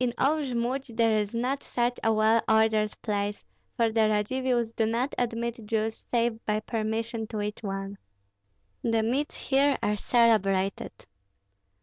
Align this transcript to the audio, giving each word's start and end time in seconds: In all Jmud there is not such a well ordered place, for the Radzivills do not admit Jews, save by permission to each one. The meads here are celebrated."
In 0.00 0.14
all 0.16 0.38
Jmud 0.38 0.96
there 0.96 1.18
is 1.18 1.34
not 1.34 1.62
such 1.62 1.98
a 2.02 2.10
well 2.10 2.40
ordered 2.48 2.96
place, 3.02 3.44
for 3.76 3.90
the 3.92 4.08
Radzivills 4.08 4.72
do 4.74 4.86
not 4.86 5.14
admit 5.18 5.60
Jews, 5.66 6.06
save 6.10 6.42
by 6.46 6.60
permission 6.60 7.26
to 7.26 7.42
each 7.42 7.62
one. 7.62 7.98
The 8.82 9.02
meads 9.02 9.36
here 9.36 9.76
are 9.82 9.96
celebrated." 9.96 10.92